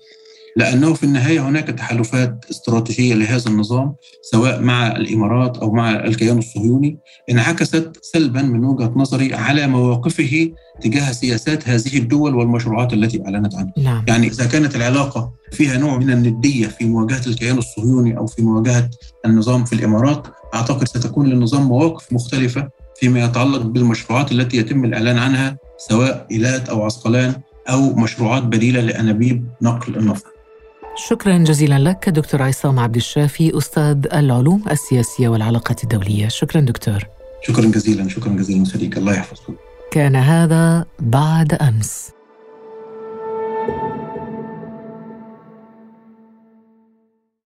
لأنه 0.59 0.95
في 0.95 1.05
النهاية 1.05 1.49
هناك 1.49 1.67
تحالفات 1.67 2.45
استراتيجية 2.51 3.15
لهذا 3.15 3.51
النظام 3.51 3.95
سواء 4.23 4.61
مع 4.61 4.87
الإمارات 4.87 5.57
أو 5.57 5.73
مع 5.73 5.91
الكيان 5.91 6.39
الصهيوني 6.39 6.99
انعكست 7.31 7.93
سلبا 8.03 8.43
من 8.43 8.65
وجهة 8.65 8.93
نظري 8.97 9.35
على 9.35 9.67
مواقفه 9.67 10.51
تجاه 10.81 11.13
سياسات 11.13 11.69
هذه 11.69 11.99
الدول 11.99 12.35
والمشروعات 12.35 12.93
التي 12.93 13.25
أعلنت 13.25 13.55
عنها. 13.55 13.73
نعم. 13.77 14.05
يعني 14.09 14.27
إذا 14.27 14.47
كانت 14.47 14.77
العلاقة 14.77 15.33
فيها 15.53 15.79
نوع 15.79 15.99
من 15.99 16.11
الندية 16.11 16.67
في 16.67 16.85
مواجهة 16.85 17.27
الكيان 17.27 17.59
الصهيوني 17.59 18.19
أو 18.19 18.27
في 18.27 18.43
مواجهة 18.43 18.91
النظام 19.27 19.65
في 19.65 19.73
الإمارات 19.73 20.27
أعتقد 20.55 20.89
ستكون 20.89 21.27
للنظام 21.27 21.63
مواقف 21.63 22.13
مختلفة 22.13 22.69
فيما 23.01 23.25
يتعلق 23.25 23.63
بالمشروعات 23.63 24.33
التي 24.33 24.57
يتم 24.57 24.85
الإعلان 24.85 25.19
عنها 25.19 25.57
سواء 25.89 26.27
إيلات 26.31 26.69
أو 26.69 26.83
عسقلان 26.83 27.35
أو 27.69 27.95
مشروعات 27.95 28.43
بديلة 28.43 28.81
لأنابيب 28.81 29.49
نقل 29.63 29.97
النفط. 29.97 30.38
شكرا 31.07 31.39
جزيلا 31.39 31.79
لك 31.79 32.09
دكتور 32.09 32.43
عصام 32.43 32.79
عبد 32.79 32.97
الشافي 32.97 33.59
أستاذ 33.59 34.07
العلوم 34.13 34.65
السياسية 34.71 35.29
والعلاقات 35.29 35.85
الدولية. 35.85 36.29
شكرا 36.29 36.61
دكتور. 36.61 36.99
شكرا 37.43 37.65
جزيلا 37.65 38.09
شكرا 38.09 38.33
جزيلا 38.33 38.65
صديق 38.65 38.99
الله 38.99 39.13
يحفظكم 39.13 39.55
كان 39.91 40.17
هذا 40.17 40.85
بعد 41.01 41.55
أمس. 41.55 42.18